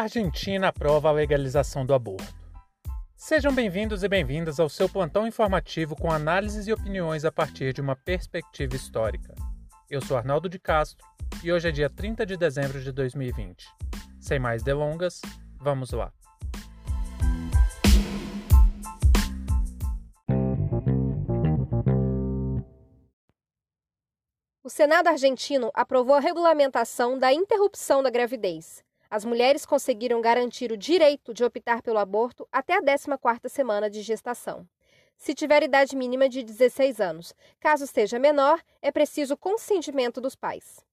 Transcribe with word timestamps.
Argentina 0.00 0.68
aprova 0.68 1.08
a 1.08 1.12
legalização 1.12 1.86
do 1.86 1.94
aborto. 1.94 2.34
Sejam 3.16 3.50
bem-vindos 3.50 4.02
e 4.02 4.08
bem-vindas 4.08 4.60
ao 4.60 4.68
seu 4.68 4.90
plantão 4.90 5.26
informativo 5.26 5.96
com 5.96 6.12
análises 6.12 6.66
e 6.66 6.72
opiniões 6.72 7.24
a 7.24 7.32
partir 7.32 7.72
de 7.72 7.80
uma 7.80 7.96
perspectiva 7.96 8.76
histórica. 8.76 9.34
Eu 9.88 10.02
sou 10.02 10.18
Arnaldo 10.18 10.50
de 10.50 10.58
Castro 10.58 11.02
e 11.42 11.50
hoje 11.50 11.68
é 11.68 11.72
dia 11.72 11.88
30 11.88 12.26
de 12.26 12.36
dezembro 12.36 12.82
de 12.82 12.92
2020. 12.92 13.66
Sem 14.20 14.38
mais 14.38 14.62
delongas, 14.62 15.22
vamos 15.58 15.92
lá. 15.92 16.12
O 24.62 24.68
Senado 24.68 25.08
argentino 25.08 25.70
aprovou 25.72 26.16
a 26.16 26.20
regulamentação 26.20 27.18
da 27.18 27.32
interrupção 27.32 28.02
da 28.02 28.10
gravidez. 28.10 28.84
As 29.10 29.24
mulheres 29.24 29.64
conseguiram 29.64 30.20
garantir 30.20 30.72
o 30.72 30.76
direito 30.76 31.32
de 31.32 31.44
optar 31.44 31.82
pelo 31.82 31.98
aborto 31.98 32.46
até 32.50 32.74
a 32.74 32.82
14ª 32.82 33.48
semana 33.48 33.88
de 33.88 34.02
gestação. 34.02 34.66
Se 35.16 35.34
tiver 35.34 35.62
idade 35.62 35.96
mínima 35.96 36.28
de 36.28 36.42
16 36.42 37.00
anos, 37.00 37.34
caso 37.58 37.86
seja 37.86 38.18
menor, 38.18 38.62
é 38.82 38.90
preciso 38.90 39.36
consentimento 39.36 40.20
dos 40.20 40.34
pais. 40.34 40.84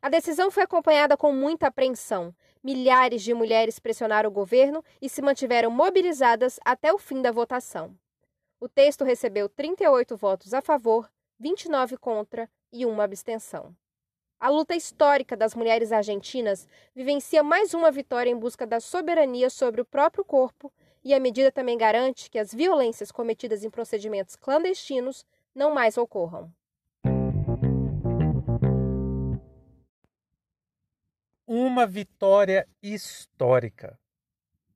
A 0.00 0.08
decisão 0.08 0.50
foi 0.50 0.62
acompanhada 0.62 1.16
com 1.16 1.32
muita 1.32 1.66
apreensão. 1.66 2.34
Milhares 2.62 3.22
de 3.22 3.34
mulheres 3.34 3.78
pressionaram 3.78 4.30
o 4.30 4.32
governo 4.32 4.84
e 5.00 5.08
se 5.08 5.20
mantiveram 5.20 5.70
mobilizadas 5.70 6.58
até 6.64 6.92
o 6.92 6.98
fim 6.98 7.20
da 7.20 7.32
votação. 7.32 7.96
O 8.58 8.68
texto 8.68 9.04
recebeu 9.04 9.48
38 9.48 10.16
votos 10.16 10.54
a 10.54 10.62
favor, 10.62 11.10
29 11.38 11.96
contra 11.98 12.48
e 12.72 12.86
uma 12.86 13.04
abstenção. 13.04 13.74
A 14.38 14.50
luta 14.50 14.76
histórica 14.76 15.34
das 15.34 15.54
mulheres 15.54 15.90
argentinas 15.90 16.68
vivencia 16.94 17.42
mais 17.42 17.72
uma 17.72 17.90
vitória 17.90 18.28
em 18.30 18.38
busca 18.38 18.66
da 18.66 18.80
soberania 18.80 19.48
sobre 19.48 19.80
o 19.80 19.84
próprio 19.84 20.22
corpo, 20.22 20.70
e 21.02 21.14
a 21.14 21.20
medida 21.20 21.50
também 21.50 21.78
garante 21.78 22.30
que 22.30 22.38
as 22.38 22.52
violências 22.52 23.10
cometidas 23.10 23.64
em 23.64 23.70
procedimentos 23.70 24.36
clandestinos 24.36 25.24
não 25.54 25.72
mais 25.72 25.96
ocorram. 25.96 26.52
Uma 31.46 31.86
vitória 31.86 32.68
histórica. 32.82 33.98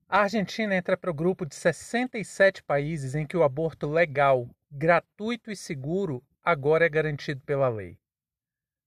A 0.08 0.22
Argentina 0.22 0.74
entra 0.74 0.96
para 0.96 1.10
o 1.10 1.14
grupo 1.14 1.44
de 1.44 1.54
67 1.54 2.62
países 2.62 3.14
em 3.14 3.26
que 3.26 3.36
o 3.36 3.42
aborto 3.42 3.86
legal, 3.86 4.48
gratuito 4.70 5.50
e 5.50 5.56
seguro 5.56 6.24
agora 6.42 6.86
é 6.86 6.88
garantido 6.88 7.42
pela 7.42 7.68
lei. 7.68 7.99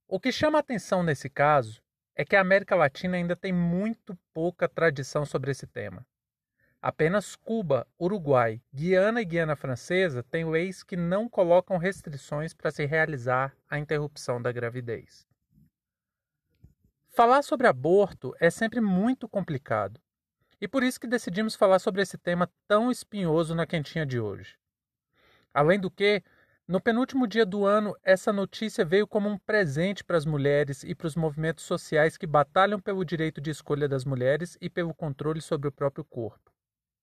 O 0.08 0.20
que 0.20 0.32
chama 0.32 0.60
atenção 0.60 1.02
nesse 1.02 1.30
caso 1.30 1.82
é 2.16 2.24
que 2.24 2.36
a 2.36 2.42
América 2.42 2.76
Latina 2.76 3.18
ainda 3.18 3.36
tem 3.36 3.52
muito 3.52 4.18
pouca 4.34 4.68
tradição 4.68 5.26
sobre 5.26 5.52
esse 5.52 5.66
tema. 5.66 6.06
Apenas 6.82 7.36
Cuba, 7.36 7.88
Uruguai, 8.00 8.62
Guiana 8.74 9.22
e 9.22 9.26
Guiana 9.26 9.56
Francesa 9.56 10.22
têm 10.22 10.46
leis 10.46 10.84
que 10.84 10.98
não 10.98 11.30
colocam 11.30 11.78
restrições 11.78 12.54
para 12.54 12.72
se 12.72 12.86
realizar 12.86 13.56
a 13.70 13.80
interrupção 13.80 14.42
da 14.42 14.52
gravidez. 14.52 15.26
Falar 17.08 17.42
sobre 17.42 17.68
aborto 17.68 18.36
é 18.40 18.50
sempre 18.50 18.82
muito 18.82 19.30
complicado, 19.30 20.02
e 20.60 20.68
por 20.68 20.84
isso 20.84 21.00
que 21.00 21.08
decidimos 21.08 21.56
falar 21.56 21.80
sobre 21.80 22.02
esse 22.02 22.18
tema 22.18 22.52
tão 22.68 22.92
espinhoso 22.92 23.56
na 23.56 23.66
quentinha 23.66 24.06
de 24.06 24.20
hoje. 24.20 24.58
Além 25.54 25.80
do 25.80 25.90
que, 25.90 26.22
no 26.66 26.80
penúltimo 26.80 27.28
dia 27.28 27.46
do 27.46 27.66
ano, 27.66 27.94
essa 28.02 28.32
notícia 28.32 28.86
veio 28.86 29.06
como 29.06 29.30
um 29.30 29.38
presente 29.38 30.04
para 30.04 30.18
as 30.18 30.26
mulheres 30.26 30.84
e 30.84 30.96
para 30.96 31.08
os 31.08 31.16
movimentos 31.16 31.66
sociais 31.66 32.16
que 32.16 32.26
batalham 32.26 32.80
pelo 32.80 33.04
direito 33.04 33.42
de 33.42 33.50
escolha 33.50 33.88
das 33.88 34.06
mulheres 34.06 34.58
e 34.62 34.70
pelo 34.70 34.94
controle 34.94 35.42
sobre 35.42 35.68
o 35.68 35.72
próprio 35.72 36.06
corpo. 36.06 36.52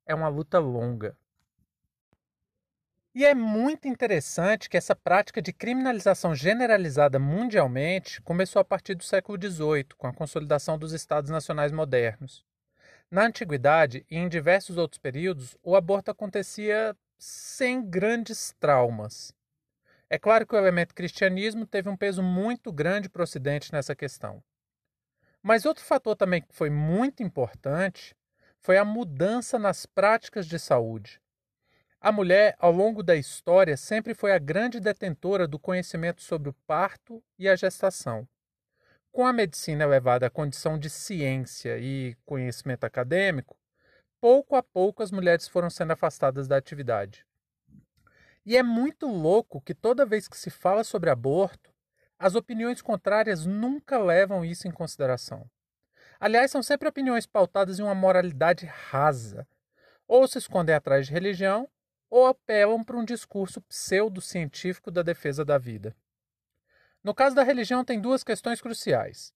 É 0.07 0.15
uma 0.15 0.29
luta 0.29 0.59
longa. 0.59 1.15
E 3.15 3.25
é 3.25 3.35
muito 3.35 3.87
interessante 3.87 4.71
que 4.71 4.77
essa 4.77 4.97
prática 4.97 5.43
de 5.43 5.53
criminalização 5.53 6.35
generalizada 6.35 7.19
mundialmente 7.19 8.23
começou 8.23 8.61
a 8.61 8.65
partir 8.65 8.95
do 8.95 9.03
século 9.03 9.37
XVIII, 9.37 9.89
com 9.99 10.07
a 10.07 10.15
consolidação 10.15 10.79
dos 10.79 10.93
Estados 10.93 11.29
Nacionais 11.29 11.73
modernos. 11.73 12.45
Na 13.11 13.27
antiguidade 13.27 14.07
e 14.09 14.17
em 14.17 14.29
diversos 14.29 14.79
outros 14.79 14.99
períodos, 14.99 15.57
o 15.63 15.77
aborto 15.77 16.11
acontecia 16.11 16.97
sem 17.19 17.85
grandes 17.85 18.55
traumas. 18.61 19.35
É 20.13 20.19
claro 20.19 20.45
que 20.45 20.57
o 20.57 20.59
elemento 20.59 20.93
cristianismo 20.93 21.65
teve 21.65 21.89
um 21.89 21.97
peso 21.97 22.21
muito 22.21 22.73
grande 22.73 23.09
para 23.09 23.21
o 23.21 23.23
Ocidente 23.23 23.73
nessa 23.73 23.95
questão. 23.95 24.43
Mas 25.41 25.65
outro 25.65 25.85
fator 25.85 26.17
também 26.17 26.43
que 26.43 26.53
foi 26.53 26.69
muito 26.69 27.23
importante 27.23 28.13
foi 28.59 28.77
a 28.77 28.85
mudança 28.85 29.57
nas 29.57 29.87
práticas 29.87 30.47
de 30.47 30.59
saúde. 30.59 31.21
A 32.01 32.11
mulher, 32.11 32.57
ao 32.59 32.73
longo 32.73 33.05
da 33.05 33.15
história, 33.15 33.77
sempre 33.77 34.13
foi 34.13 34.33
a 34.33 34.39
grande 34.39 34.81
detentora 34.81 35.47
do 35.47 35.61
conhecimento 35.61 36.23
sobre 36.23 36.49
o 36.49 36.57
parto 36.67 37.23
e 37.39 37.49
a 37.49 37.55
gestação. 37.55 38.27
Com 39.13 39.25
a 39.25 39.33
medicina 39.33 39.85
elevada 39.85 40.27
à 40.27 40.31
condição 40.31 40.77
de 40.77 40.91
ciência 40.91 41.79
e 41.79 42.17
conhecimento 42.25 42.85
acadêmico, 42.85 43.57
pouco 44.21 44.57
a 44.57 44.63
pouco 44.63 45.05
as 45.05 45.13
mulheres 45.13 45.47
foram 45.47 45.71
sendo 45.71 45.93
afastadas 45.93 46.49
da 46.49 46.57
atividade. 46.57 47.25
E 48.45 48.57
é 48.57 48.63
muito 48.63 49.07
louco 49.07 49.61
que 49.61 49.75
toda 49.75 50.07
vez 50.07 50.27
que 50.27 50.37
se 50.37 50.51
fala 50.51 50.83
sobre 50.83 51.11
aborto, 51.11 51.73
as 52.19 52.35
opiniões 52.35 52.83
contrárias 52.83 53.47
nunca 53.47 53.99
levam 53.99 54.45
isso 54.45 54.67
em 54.69 54.71
consideração. 54.71 55.49
Aliás, 56.19 56.51
são 56.51 56.63
sempre 56.63 56.89
opiniões 56.89 57.27
pautadas 57.27 57.79
em 57.79 57.83
uma 57.83 57.95
moralidade 57.95 58.67
rasa. 58.67 59.49
Ou 60.07 60.29
se 60.29 60.39
escondem 60.39 60.75
atrás 60.75 61.07
de 61.07 61.13
religião, 61.13 61.69
ou 62.11 62.27
apelam 62.27 62.83
para 62.85 62.97
um 62.97 63.05
discurso 63.05 63.61
pseudocientífico 63.63 64.91
da 64.91 65.03
defesa 65.03 65.45
da 65.45 65.57
vida. 65.57 65.97
No 67.03 67.15
caso 67.15 67.35
da 67.35 67.43
religião, 67.43 67.85
tem 67.85 68.01
duas 68.01 68.23
questões 68.23 68.61
cruciais. 68.61 69.33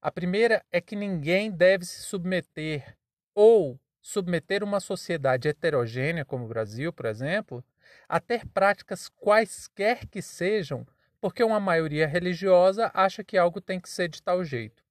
A 0.00 0.10
primeira 0.10 0.64
é 0.72 0.80
que 0.80 0.96
ninguém 0.96 1.50
deve 1.50 1.84
se 1.84 2.02
submeter 2.02 2.96
ou 3.34 3.78
submeter 4.04 4.62
uma 4.62 4.80
sociedade 4.80 5.48
heterogênea, 5.48 6.26
como 6.26 6.44
o 6.44 6.48
Brasil, 6.48 6.92
por 6.92 7.06
exemplo, 7.06 7.64
a 8.06 8.20
ter 8.20 8.46
práticas 8.46 9.08
quaisquer 9.08 10.06
que 10.06 10.20
sejam, 10.20 10.86
porque 11.22 11.42
uma 11.42 11.58
maioria 11.58 12.06
religiosa 12.06 12.90
acha 12.92 13.24
que 13.24 13.38
algo 13.38 13.62
tem 13.62 13.80
que 13.80 13.88
ser 13.88 14.08
de 14.08 14.22
tal 14.22 14.44
jeito. 14.44 14.84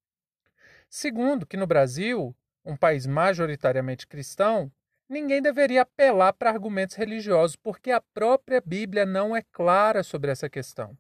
Segundo, 0.90 1.46
que 1.46 1.56
no 1.56 1.68
Brasil, 1.68 2.36
um 2.66 2.76
país 2.76 3.06
majoritariamente 3.06 4.08
cristão, 4.08 4.72
ninguém 5.08 5.44
deveria 5.44 5.84
apelar 5.84 6.34
para 6.34 6.50
argumentos 6.50 6.96
religiosos, 6.96 7.56
porque 7.56 7.92
a 7.92 8.02
própria 8.02 8.60
Bíblia 8.66 9.06
não 9.06 9.36
é 9.36 9.44
clara 9.44 10.02
sobre 10.02 10.32
essa 10.32 10.50
questão. 10.50 10.98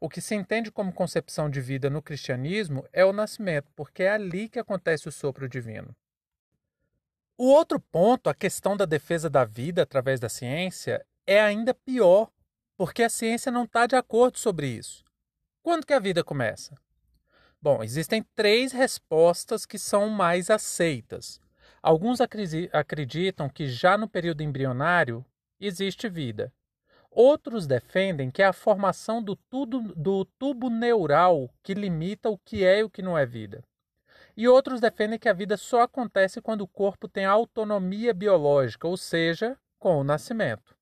O 0.00 0.08
que 0.08 0.20
se 0.20 0.34
entende 0.34 0.72
como 0.72 0.92
concepção 0.92 1.48
de 1.48 1.60
vida 1.60 1.88
no 1.88 2.02
cristianismo 2.02 2.84
é 2.92 3.04
o 3.04 3.12
nascimento, 3.12 3.70
porque 3.76 4.02
é 4.02 4.10
ali 4.10 4.48
que 4.48 4.58
acontece 4.58 5.08
o 5.08 5.12
sopro 5.12 5.48
divino. 5.48 5.94
O 7.36 7.46
outro 7.46 7.80
ponto, 7.80 8.30
a 8.30 8.34
questão 8.34 8.76
da 8.76 8.84
defesa 8.84 9.28
da 9.28 9.44
vida 9.44 9.82
através 9.82 10.20
da 10.20 10.28
ciência, 10.28 11.04
é 11.26 11.40
ainda 11.40 11.74
pior, 11.74 12.30
porque 12.76 13.02
a 13.02 13.10
ciência 13.10 13.50
não 13.50 13.64
está 13.64 13.88
de 13.88 13.96
acordo 13.96 14.38
sobre 14.38 14.68
isso. 14.68 15.04
Quando 15.60 15.84
que 15.84 15.92
a 15.92 15.98
vida 15.98 16.22
começa? 16.22 16.76
Bom, 17.60 17.82
existem 17.82 18.22
três 18.36 18.70
respostas 18.70 19.66
que 19.66 19.80
são 19.80 20.08
mais 20.08 20.48
aceitas. 20.48 21.40
Alguns 21.82 22.20
acreditam 22.20 23.48
que 23.48 23.66
já 23.66 23.98
no 23.98 24.08
período 24.08 24.42
embrionário 24.42 25.24
existe 25.58 26.08
vida. 26.08 26.52
Outros 27.10 27.66
defendem 27.66 28.30
que 28.30 28.42
é 28.42 28.46
a 28.46 28.52
formação 28.52 29.20
do, 29.20 29.36
do 29.96 30.24
tubo 30.38 30.70
neural 30.70 31.50
que 31.62 31.74
limita 31.74 32.30
o 32.30 32.38
que 32.38 32.64
é 32.64 32.78
e 32.78 32.84
o 32.84 32.90
que 32.90 33.02
não 33.02 33.18
é 33.18 33.26
vida. 33.26 33.64
E 34.36 34.48
outros 34.48 34.80
defendem 34.80 35.18
que 35.18 35.28
a 35.28 35.32
vida 35.32 35.56
só 35.56 35.82
acontece 35.82 36.40
quando 36.40 36.62
o 36.62 36.68
corpo 36.68 37.06
tem 37.06 37.24
autonomia 37.24 38.12
biológica, 38.12 38.88
ou 38.88 38.96
seja, 38.96 39.56
com 39.78 39.98
o 39.98 40.04
nascimento. 40.04 40.74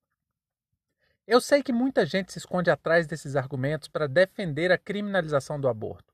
Eu 1.25 1.39
sei 1.39 1.63
que 1.63 1.71
muita 1.71 2.05
gente 2.05 2.33
se 2.33 2.39
esconde 2.39 2.69
atrás 2.69 3.07
desses 3.07 3.35
argumentos 3.35 3.87
para 3.87 4.07
defender 4.07 4.71
a 4.71 4.77
criminalização 4.77 5.59
do 5.59 5.69
aborto. 5.69 6.13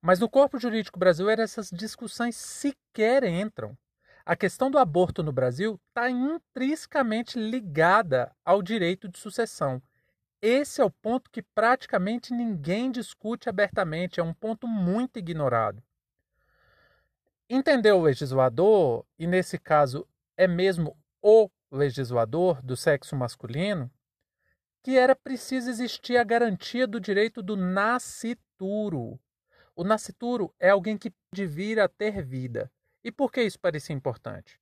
Mas 0.00 0.18
no 0.18 0.28
corpo 0.28 0.58
jurídico 0.58 0.98
brasileiro 0.98 1.42
essas 1.42 1.70
discussões 1.70 2.34
sequer 2.34 3.22
entram. 3.22 3.76
A 4.24 4.34
questão 4.34 4.68
do 4.70 4.78
aborto 4.78 5.22
no 5.22 5.32
Brasil 5.32 5.80
está 5.88 6.10
intrinsecamente 6.10 7.38
ligada 7.38 8.34
ao 8.44 8.62
direito 8.62 9.08
de 9.08 9.18
sucessão. 9.18 9.80
Esse 10.40 10.80
é 10.80 10.84
o 10.84 10.90
ponto 10.90 11.30
que 11.30 11.42
praticamente 11.42 12.32
ninguém 12.32 12.90
discute 12.90 13.48
abertamente, 13.48 14.18
é 14.18 14.22
um 14.24 14.34
ponto 14.34 14.66
muito 14.66 15.18
ignorado. 15.20 15.80
Entender 17.54 17.92
o 17.92 18.00
legislador, 18.00 19.04
e 19.18 19.26
nesse 19.26 19.58
caso 19.58 20.08
é 20.38 20.48
mesmo 20.48 20.96
o 21.20 21.50
legislador 21.70 22.62
do 22.62 22.74
sexo 22.74 23.14
masculino, 23.14 23.92
que 24.82 24.96
era 24.96 25.14
preciso 25.14 25.68
existir 25.68 26.16
a 26.16 26.24
garantia 26.24 26.86
do 26.86 26.98
direito 26.98 27.42
do 27.42 27.54
nascituro. 27.54 29.20
O 29.76 29.84
nascituro 29.84 30.54
é 30.58 30.70
alguém 30.70 30.96
que 30.96 31.10
pode 31.10 31.44
vir 31.44 31.78
a 31.78 31.86
ter 31.86 32.24
vida. 32.24 32.72
E 33.04 33.12
por 33.12 33.30
que 33.30 33.42
isso 33.42 33.60
parecia 33.60 33.94
importante? 33.94 34.58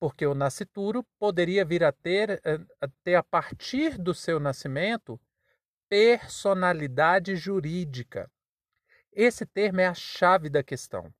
Porque 0.00 0.24
o 0.24 0.34
nascituro 0.34 1.04
poderia 1.18 1.62
vir 1.62 1.84
a 1.84 1.92
ter, 1.92 2.40
eh, 2.42 2.58
a 2.80 2.88
ter 3.02 3.16
a 3.16 3.22
partir 3.22 3.98
do 3.98 4.14
seu 4.14 4.40
nascimento 4.40 5.20
personalidade 5.90 7.36
jurídica. 7.36 8.30
Esse 9.12 9.44
termo 9.44 9.82
é 9.82 9.86
a 9.86 9.92
chave 9.92 10.48
da 10.48 10.62
questão. 10.62 11.12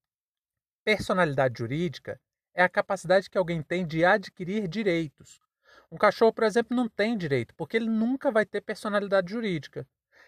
Personalidade 0.84 1.60
jurídica 1.60 2.20
é 2.54 2.62
a 2.62 2.69
capacidade 2.69 3.31
que 3.31 3.38
alguém 3.38 3.62
tem 3.62 3.86
de 3.86 4.04
adquirir 4.04 4.69
direitos. 4.69 5.40
Um 5.90 5.96
cachorro, 5.96 6.32
por 6.32 6.44
exemplo, 6.44 6.76
não 6.76 6.88
tem 6.88 7.16
direito, 7.16 7.54
porque 7.54 7.78
ele 7.78 7.88
nunca 7.88 8.31
vai 8.31 8.44
ter 8.44 8.60
personalidade 8.60 9.32
jurídica. 9.32 9.86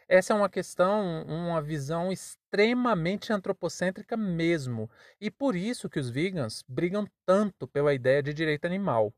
Essa 0.08 0.32
é 0.32 0.36
uma 0.36 0.48
questão, 0.48 1.24
uma 1.24 1.60
visão 1.60 2.10
extremamente 2.10 3.34
antropocêntrica 3.34 4.16
mesmo, 4.16 4.90
e 5.20 5.30
por 5.30 5.54
isso 5.54 5.90
que 5.90 6.00
os 6.00 6.08
vegans 6.08 6.64
brigam 6.66 7.06
tanto 7.26 7.68
pela 7.68 7.92
ideia 7.92 8.22
de 8.22 8.32
direito 8.32 8.64
animal. 8.64 9.12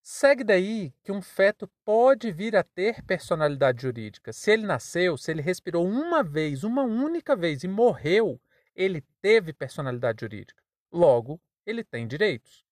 Segue 0.00 0.44
daí 0.44 0.94
que 1.02 1.10
um 1.10 1.20
feto 1.20 1.68
pode 1.84 2.30
vir 2.30 2.54
a 2.54 2.62
ter 2.62 3.02
personalidade 3.02 3.82
jurídica. 3.82 4.32
Se 4.32 4.52
ele 4.52 4.64
nasceu, 4.64 5.16
se 5.16 5.30
ele 5.30 5.42
respirou 5.42 5.86
uma 5.86 6.22
vez, 6.22 6.62
uma 6.62 6.82
única 6.82 7.34
vez 7.34 7.64
e 7.64 7.68
morreu, 7.68 8.40
ele 8.74 9.02
teve 9.20 9.52
personalidade 9.52 10.20
jurídica. 10.20 10.62
Logo, 10.92 11.40
ele 11.64 11.84
tem 11.84 12.06
direitos. 12.06 12.64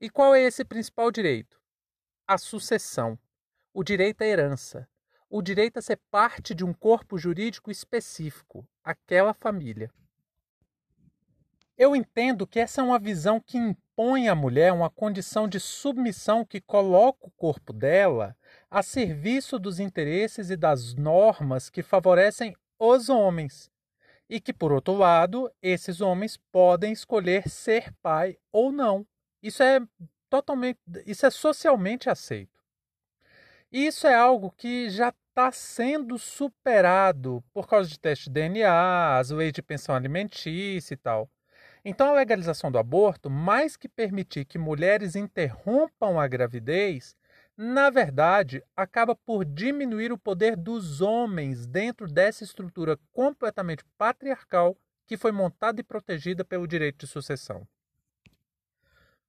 E 0.00 0.10
qual 0.10 0.34
é 0.34 0.42
esse 0.42 0.64
principal 0.64 1.10
direito? 1.10 1.60
A 2.26 2.36
sucessão, 2.38 3.18
o 3.72 3.84
direito 3.84 4.22
à 4.22 4.26
herança, 4.26 4.88
o 5.28 5.42
direito 5.42 5.78
a 5.78 5.82
ser 5.82 6.00
parte 6.10 6.54
de 6.54 6.64
um 6.64 6.72
corpo 6.72 7.18
jurídico 7.18 7.70
específico, 7.70 8.66
aquela 8.82 9.34
família. 9.34 9.90
Eu 11.76 11.94
entendo 11.94 12.46
que 12.46 12.58
essa 12.58 12.80
é 12.80 12.84
uma 12.84 12.98
visão 12.98 13.38
que 13.38 13.58
impõe 13.58 14.28
à 14.28 14.34
mulher 14.34 14.72
uma 14.72 14.88
condição 14.88 15.46
de 15.46 15.60
submissão 15.60 16.44
que 16.44 16.60
coloca 16.60 17.26
o 17.26 17.30
corpo 17.32 17.72
dela 17.72 18.34
a 18.70 18.82
serviço 18.82 19.58
dos 19.58 19.78
interesses 19.78 20.48
e 20.48 20.56
das 20.56 20.94
normas 20.94 21.68
que 21.68 21.82
favorecem 21.82 22.56
os 22.78 23.08
homens, 23.10 23.70
e 24.28 24.40
que, 24.40 24.52
por 24.52 24.72
outro 24.72 24.94
lado, 24.94 25.50
esses 25.62 26.00
homens 26.00 26.36
podem 26.50 26.92
escolher 26.92 27.48
ser 27.48 27.92
pai 28.02 28.36
ou 28.52 28.72
não. 28.72 29.06
Isso 29.42 29.62
é 29.62 29.80
totalmente, 30.28 30.78
isso 31.06 31.26
é 31.26 31.30
socialmente 31.30 32.10
aceito. 32.10 32.60
E 33.70 33.86
isso 33.86 34.06
é 34.06 34.14
algo 34.14 34.50
que 34.50 34.90
já 34.90 35.08
está 35.08 35.52
sendo 35.52 36.18
superado 36.18 37.44
por 37.52 37.68
causa 37.68 37.88
de 37.88 37.98
teste 37.98 38.30
de 38.30 38.34
DNA, 38.34 39.18
as 39.18 39.30
leis 39.30 39.52
de 39.52 39.62
pensão 39.62 39.94
alimentícia 39.94 40.94
e 40.94 40.96
tal. 40.96 41.30
Então, 41.84 42.08
a 42.08 42.14
legalização 42.14 42.72
do 42.72 42.78
aborto, 42.78 43.30
mais 43.30 43.76
que 43.76 43.88
permitir 43.88 44.44
que 44.44 44.58
mulheres 44.58 45.14
interrompam 45.14 46.18
a 46.18 46.26
gravidez, 46.26 47.14
na 47.56 47.88
verdade, 47.88 48.62
acaba 48.76 49.16
por 49.16 49.44
diminuir 49.44 50.12
o 50.12 50.18
poder 50.18 50.56
dos 50.56 51.00
homens 51.00 51.66
dentro 51.66 52.06
dessa 52.06 52.44
estrutura 52.44 52.98
completamente 53.12 53.82
patriarcal 53.96 54.76
que 55.06 55.16
foi 55.16 55.32
montada 55.32 55.80
e 55.80 55.84
protegida 55.84 56.44
pelo 56.44 56.66
direito 56.66 56.98
de 56.98 57.06
sucessão. 57.06 57.66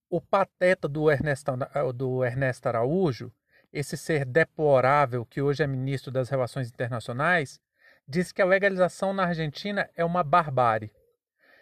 O 0.10 0.20
pateta 0.20 0.88
do 0.88 1.10
Ernesto, 1.10 1.52
do 1.96 2.26
Ernesto 2.26 2.68
Araújo, 2.68 3.32
esse 3.72 3.96
ser 3.96 4.26
deplorável 4.26 5.26
que 5.26 5.42
hoje 5.42 5.64
é 5.64 5.68
ministro 5.68 6.12
das 6.12 6.30
Relações 6.30 6.70
Internacionais, 6.70 7.62
diz 8.08 8.32
que 8.32 8.42
a 8.42 8.46
legalização 8.46 9.14
na 9.14 9.26
Argentina 9.26 9.90
é 9.96 10.04
uma 10.04 10.24
barbárie. 10.24 10.92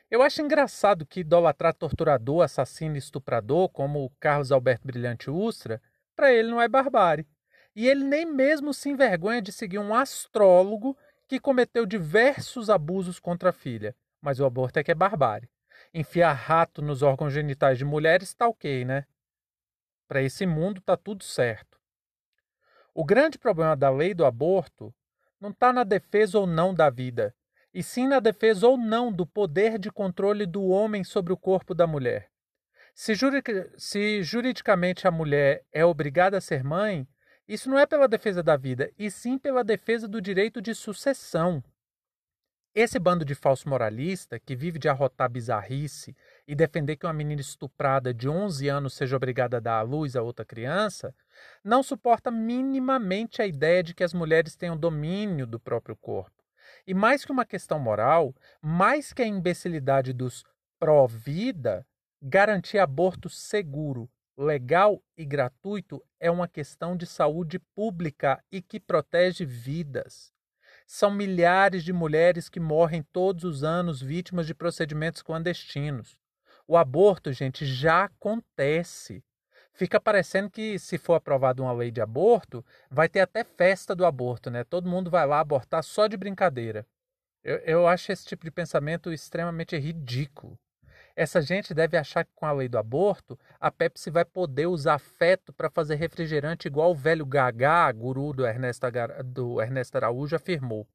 Eu 0.09 0.21
acho 0.21 0.41
engraçado 0.41 1.05
que 1.05 1.21
idolatrar 1.21 1.73
torturador, 1.73 2.43
assassino 2.43 2.95
e 2.95 2.99
estuprador, 2.99 3.69
como 3.69 4.05
o 4.05 4.09
Carlos 4.19 4.51
Alberto 4.51 4.85
Brilhante 4.85 5.29
Ustra, 5.29 5.81
para 6.15 6.31
ele 6.33 6.49
não 6.49 6.61
é 6.61 6.67
barbárie. 6.67 7.27
E 7.75 7.87
ele 7.87 8.03
nem 8.03 8.25
mesmo 8.25 8.73
se 8.73 8.89
envergonha 8.89 9.41
de 9.41 9.51
seguir 9.51 9.79
um 9.79 9.93
astrólogo 9.93 10.97
que 11.27 11.39
cometeu 11.39 11.85
diversos 11.85 12.69
abusos 12.69 13.19
contra 13.19 13.49
a 13.49 13.53
filha. 13.53 13.95
Mas 14.21 14.39
o 14.39 14.45
aborto 14.45 14.79
é 14.79 14.83
que 14.83 14.91
é 14.91 14.95
barbárie. 14.95 15.49
Enfiar 15.93 16.33
rato 16.33 16.81
nos 16.81 17.01
órgãos 17.01 17.33
genitais 17.33 17.77
de 17.77 17.85
mulheres 17.85 18.29
está 18.29 18.47
ok, 18.47 18.85
né? 18.85 19.05
Para 20.07 20.21
esse 20.21 20.45
mundo 20.45 20.81
tá 20.81 20.95
tudo 20.95 21.23
certo. 21.23 21.79
O 22.93 23.03
grande 23.03 23.37
problema 23.37 23.75
da 23.75 23.89
lei 23.89 24.13
do 24.13 24.25
aborto 24.25 24.93
não 25.39 25.49
está 25.49 25.73
na 25.73 25.83
defesa 25.83 26.39
ou 26.39 26.47
não 26.47 26.73
da 26.73 26.89
vida, 26.89 27.35
e 27.73 27.83
sim 27.83 28.07
na 28.07 28.19
defesa 28.19 28.67
ou 28.67 28.77
não 28.77 29.11
do 29.11 29.25
poder 29.25 29.77
de 29.77 29.91
controle 29.91 30.45
do 30.45 30.63
homem 30.67 31.03
sobre 31.03 31.33
o 31.33 31.37
corpo 31.37 31.73
da 31.75 31.85
mulher. 31.85 32.31
Se, 32.97 33.13
se 33.75 34.23
juridicamente 34.23 35.05
a 35.05 35.11
mulher 35.11 35.65
é 35.69 35.83
obrigada 35.83 36.37
a 36.37 36.41
ser 36.41 36.63
mãe, 36.63 37.05
isso 37.45 37.69
não 37.69 37.77
é 37.77 37.85
pela 37.85 38.07
defesa 38.07 38.41
da 38.41 38.55
vida, 38.55 38.89
e 38.97 39.11
sim 39.11 39.37
pela 39.37 39.65
defesa 39.65 40.07
do 40.07 40.21
direito 40.21 40.61
de 40.61 40.73
sucessão. 40.73 41.61
Esse 42.73 42.97
bando 42.97 43.25
de 43.25 43.35
falso 43.35 43.67
moralista 43.67 44.39
que 44.39 44.55
vive 44.55 44.79
de 44.79 44.87
arrotar 44.87 45.29
bizarrice 45.29 46.15
e 46.47 46.55
defender 46.55 46.95
que 46.95 47.05
uma 47.05 47.11
menina 47.11 47.41
estuprada 47.41 48.13
de 48.13 48.29
11 48.29 48.69
anos 48.69 48.93
seja 48.93 49.17
obrigada 49.17 49.57
a 49.57 49.59
dar 49.59 49.79
à 49.79 49.81
luz 49.81 50.15
a 50.15 50.21
outra 50.21 50.45
criança, 50.45 51.13
não 51.61 51.83
suporta 51.83 52.31
minimamente 52.31 53.41
a 53.41 53.45
ideia 53.45 53.83
de 53.83 53.93
que 53.93 54.05
as 54.05 54.13
mulheres 54.13 54.55
tenham 54.55 54.77
domínio 54.77 55.45
do 55.45 55.59
próprio 55.59 55.97
corpo. 55.97 56.31
E 56.87 56.93
mais 56.93 57.25
que 57.25 57.31
uma 57.33 57.45
questão 57.45 57.77
moral, 57.77 58.33
mais 58.61 59.11
que 59.11 59.21
a 59.21 59.27
imbecilidade 59.27 60.13
dos 60.13 60.45
pró-vida, 60.79 61.85
Garantir 62.27 62.79
aborto 62.79 63.29
seguro, 63.29 64.09
legal 64.35 64.99
e 65.15 65.23
gratuito 65.23 66.03
é 66.19 66.31
uma 66.31 66.47
questão 66.47 66.97
de 66.97 67.05
saúde 67.05 67.59
pública 67.59 68.43
e 68.51 68.63
que 68.63 68.79
protege 68.79 69.45
vidas. 69.45 70.33
São 70.87 71.11
milhares 71.11 71.83
de 71.83 71.93
mulheres 71.93 72.49
que 72.49 72.59
morrem 72.59 73.03
todos 73.13 73.43
os 73.43 73.63
anos 73.63 74.01
vítimas 74.01 74.47
de 74.47 74.55
procedimentos 74.55 75.21
clandestinos. 75.21 76.17
O 76.67 76.75
aborto, 76.75 77.31
gente, 77.31 77.63
já 77.63 78.05
acontece. 78.05 79.23
Fica 79.71 79.99
parecendo 79.99 80.49
que, 80.49 80.79
se 80.79 80.97
for 80.97 81.13
aprovada 81.13 81.61
uma 81.61 81.73
lei 81.73 81.91
de 81.91 82.01
aborto, 82.01 82.65
vai 82.89 83.07
ter 83.07 83.19
até 83.19 83.43
festa 83.43 83.95
do 83.95 84.03
aborto, 84.03 84.49
né? 84.49 84.63
Todo 84.63 84.89
mundo 84.89 85.11
vai 85.11 85.27
lá 85.27 85.39
abortar 85.39 85.83
só 85.83 86.07
de 86.07 86.17
brincadeira. 86.17 86.87
Eu, 87.43 87.57
eu 87.57 87.87
acho 87.87 88.11
esse 88.11 88.25
tipo 88.25 88.43
de 88.43 88.49
pensamento 88.49 89.13
extremamente 89.13 89.77
ridículo. 89.77 90.57
Essa 91.15 91.41
gente 91.41 91.73
deve 91.73 91.95
achar 91.95 92.25
que 92.25 92.33
com 92.35 92.45
a 92.45 92.51
lei 92.51 92.67
do 92.67 92.77
aborto, 92.77 93.39
a 93.57 93.71
Pepsi 93.71 94.11
vai 94.11 94.25
poder 94.25 94.65
usar 94.65 94.99
feto 94.99 95.53
para 95.53 95.69
fazer 95.69 95.95
refrigerante 95.95 96.67
igual 96.67 96.91
o 96.91 96.95
velho 96.95 97.25
Gagá, 97.25 97.89
guru 97.93 98.33
do 98.33 98.45
Ernesto, 98.45 98.85
do 99.23 99.61
Ernesto 99.61 99.95
Araújo, 99.95 100.35
afirmou. 100.35 100.85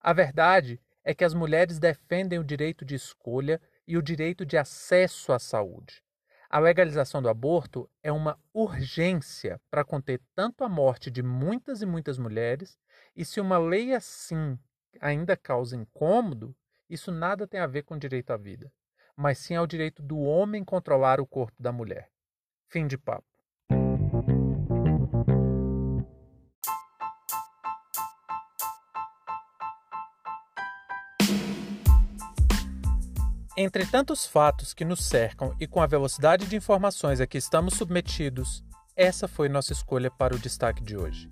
A 0.00 0.14
verdade 0.14 0.80
é 1.04 1.14
que 1.14 1.24
as 1.24 1.34
mulheres 1.34 1.78
defendem 1.78 2.38
o 2.38 2.44
direito 2.44 2.86
de 2.86 2.94
escolha 2.94 3.60
e 3.86 3.98
o 3.98 4.02
direito 4.02 4.46
de 4.46 4.56
acesso 4.56 5.30
à 5.30 5.38
saúde. 5.38 6.02
A 6.48 6.58
legalização 6.58 7.20
do 7.20 7.28
aborto 7.28 7.90
é 8.02 8.10
uma 8.10 8.38
urgência 8.54 9.60
para 9.70 9.84
conter 9.84 10.22
tanto 10.34 10.64
a 10.64 10.70
morte 10.70 11.10
de 11.10 11.22
muitas 11.22 11.82
e 11.82 11.86
muitas 11.86 12.16
mulheres, 12.16 12.78
e 13.14 13.26
se 13.26 13.42
uma 13.42 13.58
lei 13.58 13.92
assim 13.92 14.58
ainda 15.00 15.36
causa 15.36 15.76
incômodo, 15.76 16.56
isso 16.88 17.12
nada 17.12 17.46
tem 17.46 17.60
a 17.60 17.66
ver 17.66 17.82
com 17.82 17.98
direito 17.98 18.30
à 18.30 18.38
vida 18.38 18.72
mas 19.16 19.38
sim 19.38 19.54
ao 19.54 19.66
direito 19.66 20.02
do 20.02 20.18
homem 20.18 20.62
controlar 20.62 21.20
o 21.20 21.26
corpo 21.26 21.62
da 21.62 21.72
mulher. 21.72 22.10
Fim 22.68 22.86
de 22.86 22.98
papo. 22.98 23.24
Entre 33.58 33.86
tantos 33.86 34.26
fatos 34.26 34.74
que 34.74 34.84
nos 34.84 35.06
cercam 35.06 35.56
e 35.58 35.66
com 35.66 35.80
a 35.80 35.86
velocidade 35.86 36.46
de 36.46 36.56
informações 36.56 37.22
a 37.22 37.26
que 37.26 37.38
estamos 37.38 37.72
submetidos, 37.72 38.62
essa 38.94 39.26
foi 39.26 39.48
nossa 39.48 39.72
escolha 39.72 40.10
para 40.10 40.36
o 40.36 40.38
destaque 40.38 40.84
de 40.84 40.94
hoje. 40.94 41.30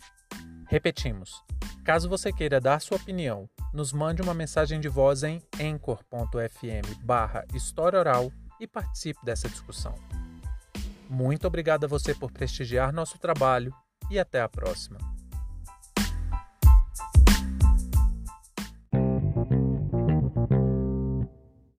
Repetimos: 0.66 1.44
caso 1.84 2.08
você 2.08 2.32
queira 2.32 2.58
dar 2.58 2.80
sua 2.80 2.96
opinião 2.96 3.46
nos 3.75 3.93
mande 3.93 4.23
uma 4.23 4.33
mensagem 4.33 4.81
de 4.81 4.88
voz 4.88 5.25
em 5.25 5.43
anchor.fm 5.61 7.02
barra 7.02 7.45
História 7.52 7.99
Oral 7.99 8.33
e 8.61 8.66
participe 8.66 9.19
dessa 9.25 9.49
discussão. 9.49 9.95
Muito 11.11 11.47
obrigado 11.47 11.85
a 11.85 11.88
você 11.88 12.14
por 12.14 12.31
prestigiar 12.31 12.93
nosso 12.93 13.19
trabalho 13.19 13.75
e 14.11 14.19
até 14.19 14.40
a 14.40 14.49
próxima. 14.49 15.13